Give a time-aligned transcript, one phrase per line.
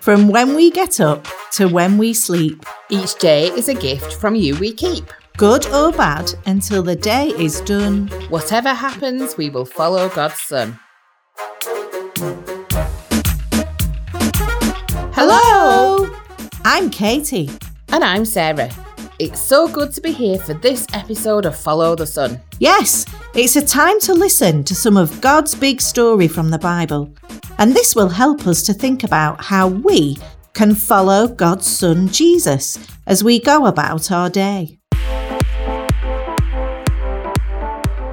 [0.00, 4.34] From when we get up to when we sleep, Each day is a gift from
[4.34, 5.04] you we keep.
[5.36, 8.08] good or bad, until the day is done.
[8.30, 10.78] Whatever happens, we will follow God's Son.
[15.12, 16.08] Hello!
[16.64, 17.50] I'm Katy.
[17.92, 18.70] And I'm Sarah.
[19.20, 22.40] It's so good to be here for this episode of Follow the Son.
[22.60, 23.04] Yes,
[23.34, 27.12] it's a time to listen to some of God's big story from the Bible.
[27.58, 30.18] And this will help us to think about how we
[30.52, 34.78] can follow God's Son Jesus as we go about our day.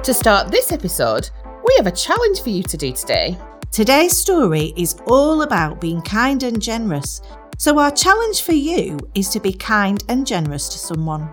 [0.02, 1.30] To start this episode,
[1.64, 3.38] we have a challenge for you to do today.
[3.70, 7.22] Today's story is all about being kind and generous.
[7.58, 11.28] So, our challenge for you is to be kind and generous to someone.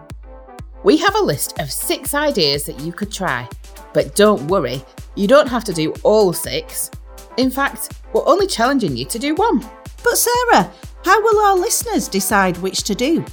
[0.84, 3.48] We have a list of six ideas that you could try.
[3.94, 4.84] But don't worry,
[5.16, 6.90] you don't have to do all six.
[7.38, 9.60] In fact, we're only challenging you to do one.
[10.04, 10.72] But, Sarah,
[11.04, 13.26] how will our listeners decide which to do?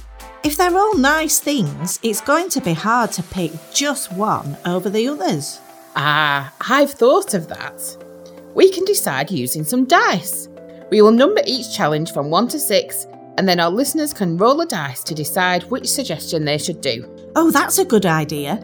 [0.43, 4.89] If they're all nice things, it's going to be hard to pick just one over
[4.89, 5.61] the others.
[5.95, 7.97] Ah, I've thought of that.
[8.53, 10.49] We can decide using some dice.
[10.91, 14.59] We will number each challenge from 1 to 6, and then our listeners can roll
[14.59, 17.09] a dice to decide which suggestion they should do.
[17.37, 18.57] Oh, that's a good idea.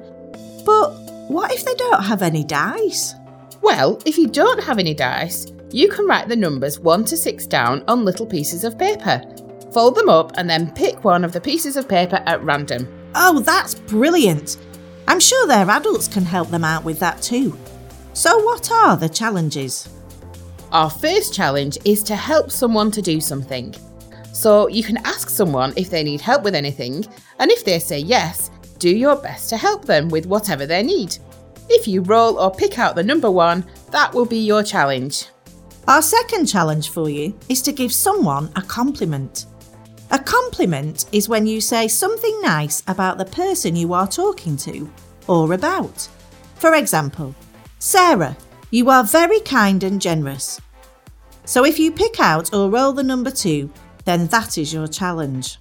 [0.65, 0.89] But
[1.29, 3.15] what if they don't have any dice?
[3.61, 7.47] Well, if you don't have any dice, you can write the numbers 1 to 6
[7.47, 9.21] down on little pieces of paper.
[9.71, 12.89] Fold them up and then pick one of the pieces of paper at random.
[13.15, 14.57] Oh, that's brilliant.
[15.07, 17.57] I'm sure their adults can help them out with that too.
[18.11, 19.87] So, what are the challenges?
[20.71, 23.73] Our first challenge is to help someone to do something.
[24.33, 27.05] So you can ask someone if they need help with anything,
[27.39, 31.17] and if they say yes, do your best to help them with whatever they need.
[31.69, 35.27] If you roll or pick out the number one, that will be your challenge.
[35.87, 39.45] Our second challenge for you is to give someone a compliment.
[40.11, 44.89] A compliment is when you say something nice about the person you are talking to
[45.27, 46.07] or about.
[46.55, 47.33] For example,
[47.79, 48.35] Sarah,
[48.71, 50.59] you are very kind and generous.
[51.45, 53.71] So if you pick out or roll the number two,
[54.03, 55.57] then that is your challenge.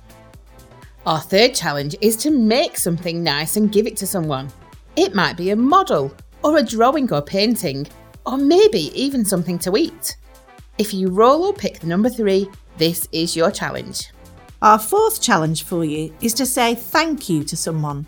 [1.06, 4.50] Our third challenge is to make something nice and give it to someone.
[4.96, 6.12] It might be a model,
[6.42, 7.86] or a drawing or painting,
[8.24, 10.16] or maybe even something to eat.
[10.78, 14.10] If you roll or pick the number three, this is your challenge.
[14.62, 18.06] Our fourth challenge for you is to say thank you to someone.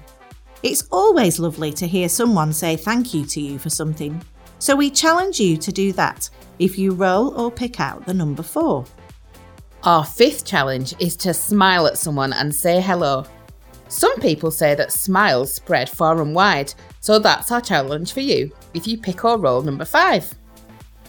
[0.62, 4.20] It's always lovely to hear someone say thank you to you for something,
[4.58, 8.42] so we challenge you to do that if you roll or pick out the number
[8.42, 8.84] four.
[9.84, 13.24] Our fifth challenge is to smile at someone and say hello.
[13.88, 18.52] Some people say that smiles spread far and wide, so that's our challenge for you
[18.74, 20.34] if you pick or roll number five.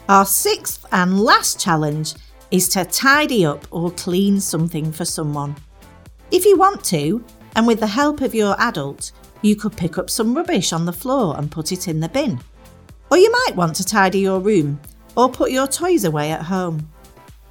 [0.07, 2.13] Our sixth and last challenge
[2.51, 5.55] is to tidy up or clean something for someone.
[6.31, 7.23] If you want to,
[7.55, 9.11] and with the help of your adult,
[9.41, 12.39] you could pick up some rubbish on the floor and put it in the bin.
[13.11, 14.79] Or you might want to tidy your room
[15.15, 16.89] or put your toys away at home.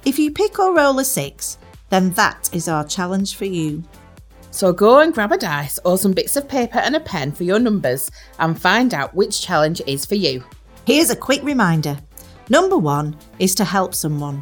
[0.05, 1.57] If you pick or roll a six,
[1.89, 3.83] then that is our challenge for you.
[4.51, 7.43] So go and grab a dice or some bits of paper and a pen for
[7.43, 8.09] your numbers
[8.39, 10.43] and find out which challenge is for you.
[10.85, 11.97] Here's a quick reminder
[12.49, 14.41] number one is to help someone,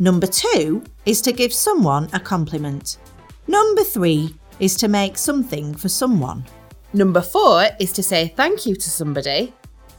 [0.00, 2.98] number two is to give someone a compliment,
[3.46, 6.44] number three is to make something for someone.
[6.92, 9.52] Number four is to say thank you to somebody.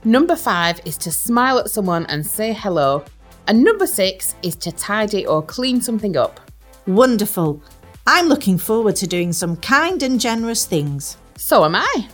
[0.07, 3.03] Number five is to smile at someone and say hello.
[3.45, 6.39] And number six is to tidy or clean something up.
[6.85, 7.61] Wonderful.
[8.07, 11.17] I'm looking forward to doing some kind and generous things.
[11.35, 12.07] So am I.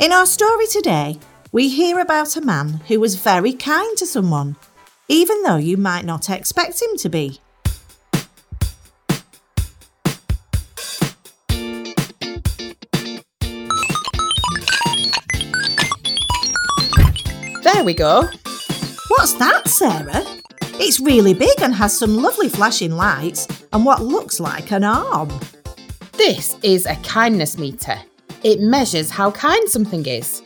[0.00, 1.18] In our story today,
[1.50, 4.56] we hear about a man who was very kind to someone,
[5.08, 7.40] even though you might not expect him to be.
[17.84, 18.22] There we go.
[19.08, 20.24] What's that, Sarah?
[20.80, 25.30] It's really big and has some lovely flashing lights and what looks like an arm.
[26.12, 27.98] This is a kindness meter.
[28.42, 30.40] It measures how kind something is.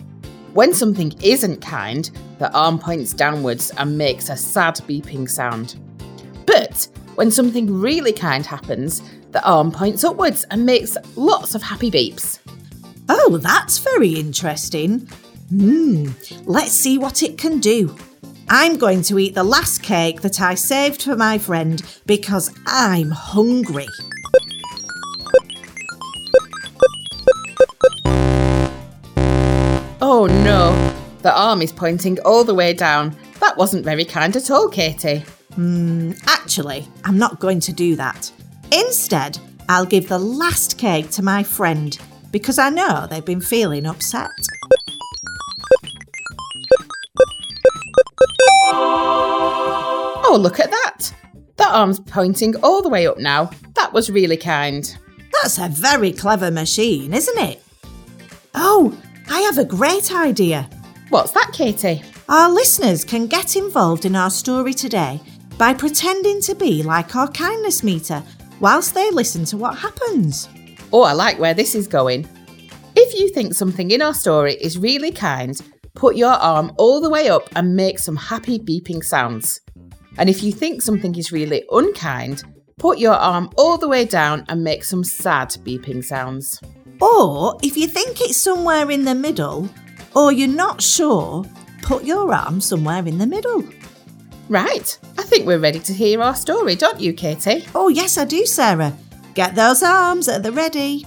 [0.53, 5.79] When something isn't kind, the arm points downwards and makes a sad beeping sound.
[6.45, 9.01] But when something really kind happens,
[9.31, 12.41] the arm points upwards and makes lots of happy beeps.
[13.09, 15.09] Oh, that's very interesting.
[15.51, 16.09] Hmm,
[16.45, 17.97] let's see what it can do.
[18.51, 23.11] I'm going to eat the last cake that I saved for my friend because I'm
[23.11, 23.87] hungry.
[30.01, 34.51] Oh no, the arm is pointing all the way down That wasn't very kind at
[34.51, 35.25] all, Katy.
[35.55, 38.31] Hmm, actually, I'm not going to do that.
[38.71, 41.99] Instead, I'll give the last cake to my friend
[42.33, 44.31] because I know they've been feeling upset.
[50.39, 51.13] Oh, look at that!
[51.57, 53.51] That arm's pointing all the way up now.
[53.75, 54.97] That was really kind.
[55.33, 57.61] That's a very clever machine, isn't it?
[58.55, 58.97] Oh,
[59.29, 60.71] I have a great idea.
[61.09, 62.05] What's that, Katy?
[62.29, 65.21] Our listeners can get involved in our story today
[65.57, 68.23] by pretending to be like our kindness meter
[68.61, 70.49] whilst they listen to what happens.
[70.93, 72.29] Oh, I like where this is going.
[72.95, 75.61] If you think something in our story is really kind,
[75.97, 79.63] put your arm all the way up and make some happy beeping sounds.
[80.19, 82.43] And if you think something is really unkind,
[82.77, 86.61] put your arm all the way down and make some sad beeping sounds.
[87.01, 89.69] Or if you think it's somewhere in the middle,
[90.17, 91.45] or you're not sure,
[91.83, 93.65] put your arm somewhere in the middle.
[94.49, 97.67] Right, I think we're ready to hear our story, don't you, Katy?
[97.75, 98.97] Oh, yes, I do, Sarah.
[99.35, 101.07] Get those arms at the ready.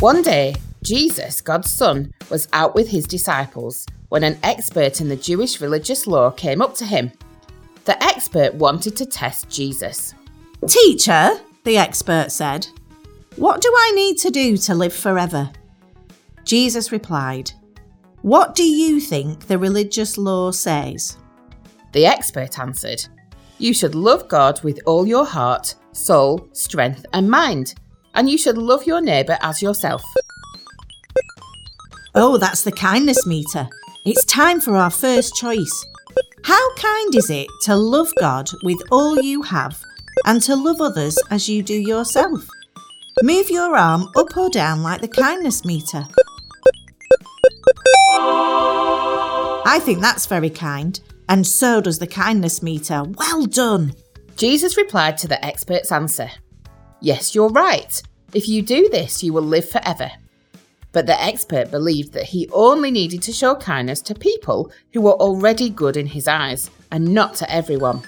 [0.00, 0.54] One day,
[0.84, 6.06] Jesus, God's Son, was out with his disciples when an expert in the Jewish religious
[6.06, 7.10] law came up to him.
[7.84, 10.14] The expert wanted to test Jesus.
[10.68, 12.68] Teacher, the expert said,
[13.36, 15.50] what do I need to do to live forever?
[16.44, 17.50] Jesus replied,
[18.22, 21.16] What do you think the religious law says?
[21.92, 23.04] The expert answered,
[23.58, 27.74] You should love God with all your heart, soul, strength, and mind,
[28.14, 30.04] and you should love your neighbour as yourself.
[32.16, 33.68] Oh, that's the kindness meter.
[34.04, 35.84] It's time for our first choice.
[36.44, 39.82] How kind is it to love God with all you have
[40.24, 42.46] and to love others as you do yourself?
[43.24, 46.06] Move your arm up or down like the kindness meter.
[49.66, 53.02] I think that's very kind, and so does the kindness meter.
[53.02, 53.92] Well done.
[54.36, 56.30] Jesus replied to the expert's answer
[57.00, 58.00] Yes, you're right.
[58.32, 60.12] If you do this, you will live forever.
[60.94, 65.20] But the expert believed that he only needed to show kindness to people who were
[65.20, 68.02] already good in his eyes, and not to everyone.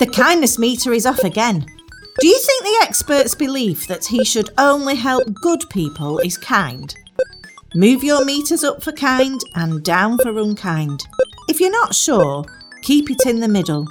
[0.00, 1.64] The kindness meter is off again.
[2.20, 6.92] Do you think the expert's belief that he should only help good people is kind?
[7.74, 11.06] Move your meters up for kind and down for unkind.
[11.48, 12.44] If you're not sure,
[12.82, 13.86] keep it in the middle.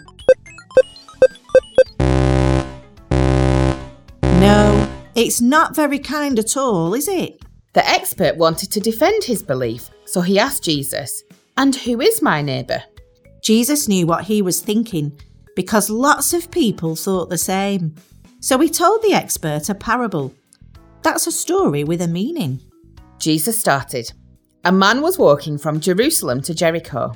[5.18, 7.42] It's not very kind at all, is it?
[7.74, 11.24] The expert wanted to defend his belief, so he asked Jesus,
[11.58, 12.84] And who is my neighbour?
[13.42, 15.19] Jesus knew what he was thinking
[15.56, 17.96] because lots of people thought the same.
[18.42, 20.36] So he told the expert a parable.
[21.02, 22.60] That's a story with a meaning.
[23.18, 24.12] Jesus started.
[24.66, 27.14] A man was walking from Jerusalem to Jericho.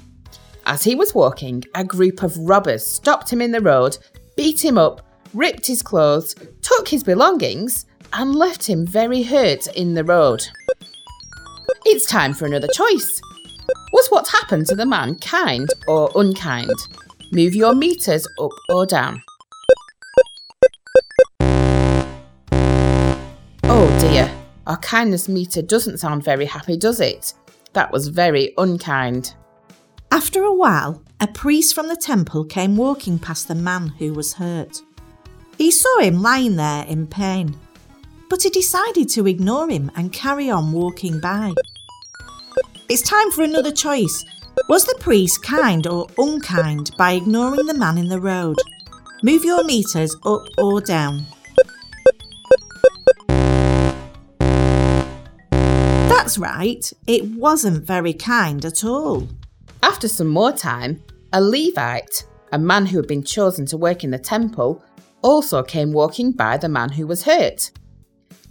[0.66, 4.00] As he was walking, a group of robbers stopped him in the road,
[4.36, 5.06] beat him up,
[5.36, 10.48] ripped his clothes, took his belongings, and left him very hurt in the road.
[11.86, 13.22] It's time for another choice.
[13.94, 16.72] Was what happened to the man kind or unkind?
[17.32, 19.22] Move your meters up or down.
[23.64, 24.32] Oh dear,
[24.68, 27.34] our kindness meter doesn't sound very happy, does it?
[27.74, 29.34] That was very unkind.
[30.12, 34.34] After a while, a priest from the temple came walking past the man who was
[34.34, 34.82] hurt.
[35.58, 37.56] He saw him lying there in pain,
[38.32, 41.54] but he decided to ignore him and carry on walking by.
[42.88, 44.24] It's time for another choice.
[44.70, 48.56] Was the priest kind or unkind by ignoring the man in the road?
[49.22, 51.26] Move your meters up or down.
[56.08, 59.28] That's right, it wasn't very kind at all.
[59.84, 64.12] After some more time, a Levite, a man who had been chosen to work in
[64.12, 64.82] the temple,
[65.22, 67.72] also came walking by the man who was hurt.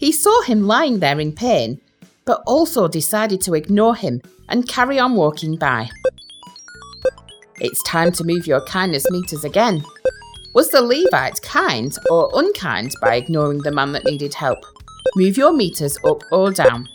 [0.01, 1.79] He saw him lying there in pain,
[2.25, 5.91] but also decided to ignore him and carry on walking by.
[7.57, 9.85] It's time to move your kindness meters again.
[10.55, 14.65] Was the Levite kind or unkind by ignoring the man that needed help?
[15.17, 16.89] Move your meters up or down.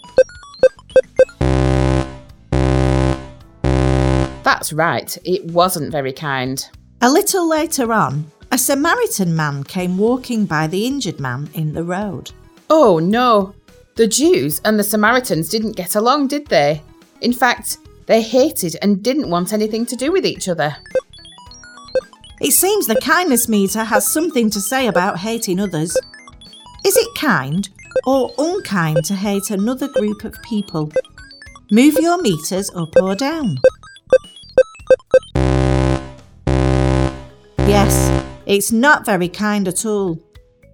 [4.41, 6.67] That's right, it wasn't very kind.
[7.01, 11.83] A little later on, a Samaritan man came walking by the injured man in the
[11.83, 12.31] road.
[12.69, 13.53] Oh no,
[13.95, 16.81] the Jews and the Samaritans didn't get along, did they?
[17.21, 20.75] In fact, they hated and didn't want anything to do with each other.
[22.41, 25.95] It seems the kindness meter has something to say about hating others.
[26.85, 27.69] Is it kind
[28.05, 30.91] or unkind to hate another group of people?
[31.71, 33.57] Move your meters up or down.
[37.59, 40.19] Yes, it's not very kind at all.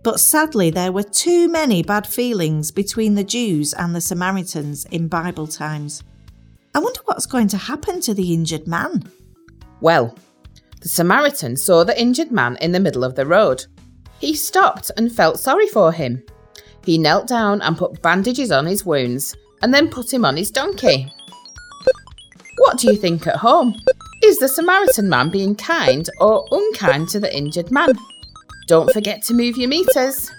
[0.03, 5.07] But sadly, there were too many bad feelings between the Jews and the Samaritans in
[5.07, 6.03] Bible times.
[6.73, 9.03] I wonder what's going to happen to the injured man.
[9.79, 10.17] Well,
[10.81, 13.65] the Samaritan saw the injured man in the middle of the road.
[14.19, 16.23] He stopped and felt sorry for him.
[16.83, 20.49] He knelt down and put bandages on his wounds and then put him on his
[20.49, 21.11] donkey.
[22.57, 23.75] What do you think at home?
[24.23, 27.93] Is the Samaritan man being kind or unkind to the injured man?
[28.71, 30.31] Don't forget to move your meters.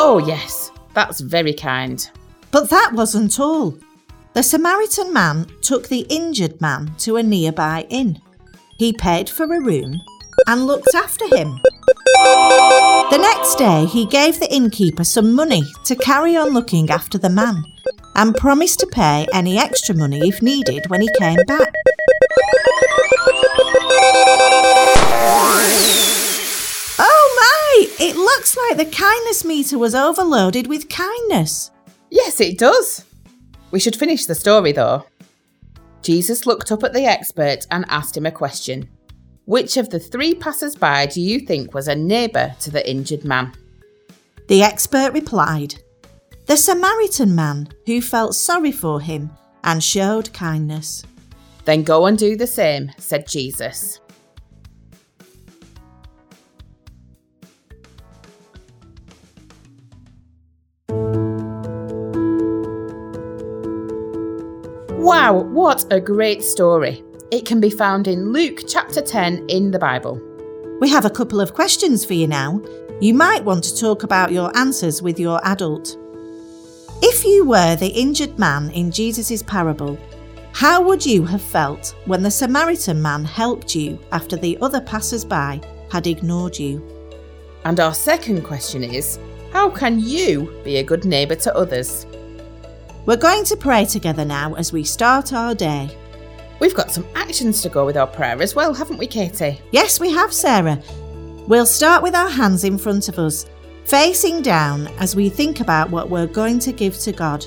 [0.00, 2.10] Oh, yes, that's very kind.
[2.50, 3.78] But that wasn't all.
[4.32, 8.20] The Samaritan man took the injured man to a nearby inn.
[8.78, 10.00] He paid for a room
[10.48, 11.60] and looked after him.
[13.12, 17.30] The next day, he gave the innkeeper some money to carry on looking after the
[17.30, 17.62] man
[18.16, 21.72] and promised to pay any extra money if needed when he came back.
[28.00, 31.72] It looks like the kindness meter was overloaded with kindness.
[32.10, 33.04] Yes, it does.
[33.72, 35.04] We should finish the story though.
[36.02, 38.88] Jesus looked up at the expert and asked him a question.
[39.46, 43.24] Which of the three passers by do you think was a neighbour to the injured
[43.24, 43.52] man?
[44.46, 45.74] The expert replied,
[46.46, 49.30] The Samaritan man who felt sorry for him
[49.64, 51.02] and showed kindness.
[51.64, 54.00] Then go and do the same, said Jesus.
[64.98, 67.04] Wow, what a great story!
[67.30, 70.20] It can be found in Luke chapter 10 in the Bible.
[70.80, 72.60] We have a couple of questions for you now.
[73.00, 75.96] You might want to talk about your answers with your adult.
[77.00, 79.96] If you were the injured man in Jesus' parable,
[80.52, 85.24] how would you have felt when the Samaritan man helped you after the other passers
[85.24, 85.60] by
[85.92, 86.82] had ignored you?
[87.64, 89.20] And our second question is
[89.52, 92.04] how can you be a good neighbour to others?
[93.08, 95.88] We're going to pray together now as we start our day.
[96.60, 99.62] We've got some actions to go with our prayer as well, haven't we, Katy?
[99.72, 100.78] Yes, we have, Sarah.
[101.46, 103.46] We'll start with our hands in front of us,
[103.86, 107.46] facing down as we think about what we're going to give to God.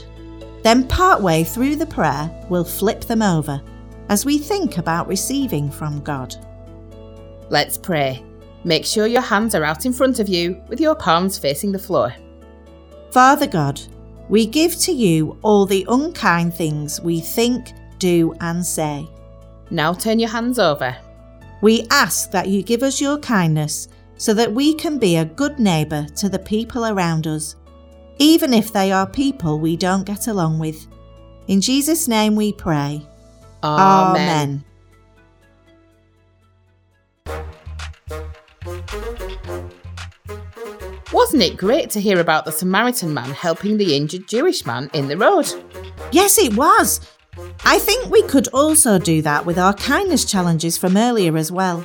[0.64, 3.62] Then, partway through the prayer, we'll flip them over
[4.10, 6.34] as we think about receiving from God.
[7.52, 8.26] Let's pray.
[8.64, 11.78] Make sure your hands are out in front of you with your palms facing the
[11.78, 12.16] floor.
[13.12, 13.80] Father God,
[14.32, 19.06] we give to you all the unkind things we think, do, and say.
[19.70, 20.96] Now turn your hands over.
[21.62, 25.60] We ask that you give us your kindness so that we can be a good
[25.60, 27.58] neighbour to the people around us,
[28.20, 30.88] even if they are people we don't get along with.
[31.48, 33.02] In Jesus' name we pray.
[33.62, 34.64] Amen.
[41.14, 45.10] Wasn't it great to hear about the Samaritan man helping the injured Jewish man in
[45.10, 45.52] the road?
[46.14, 47.02] Yes, it was.
[47.66, 51.84] I think we could also do that with our kindness challenges from earlier as well.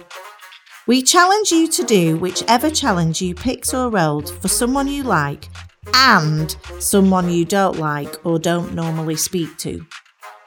[0.87, 5.49] We challenge you to do whichever challenge you picked or rolled for someone you like
[5.93, 9.85] and someone you don't like or don't normally speak to.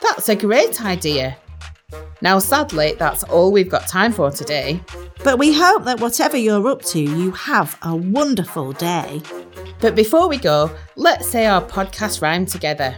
[0.01, 1.37] That's a great idea.
[2.21, 4.81] Now, sadly, that's all we've got time for today.
[5.23, 9.21] But we hope that whatever you're up to, you have a wonderful day.
[9.79, 12.97] But before we go, let's say our podcast rhyme together.